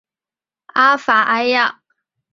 [0.65, 1.79] 阿法埃娅。